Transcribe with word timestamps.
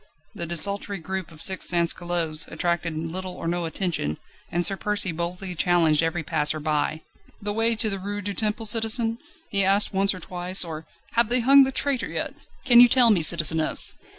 The 0.33 0.47
desultory 0.47 0.97
group 0.97 1.29
of 1.31 1.43
six 1.43 1.67
sansculottes 1.67 2.47
attracted 2.47 2.97
little 2.97 3.33
or 3.33 3.47
no 3.47 3.65
attention, 3.65 4.17
and 4.51 4.65
Sir 4.65 4.75
Percy 4.75 5.11
boldly 5.11 5.53
challenged 5.53 6.01
every 6.01 6.23
passer 6.23 6.59
by. 6.59 7.01
"The 7.39 7.53
way 7.53 7.75
to 7.75 7.87
the 7.87 7.99
Rue 7.99 8.21
du 8.21 8.33
Temple, 8.33 8.65
citizen?" 8.65 9.19
he 9.51 9.63
asked 9.63 9.93
once 9.93 10.15
or 10.15 10.19
twice, 10.19 10.65
or: 10.65 10.87
"Have 11.11 11.29
they 11.29 11.41
hung 11.41 11.65
the 11.65 11.71
traitor 11.71 12.07
yet? 12.07 12.33
Can 12.65 12.79
you 12.81 12.87
tell 12.87 13.11
me, 13.11 13.21
citizeness?" 13.21 13.93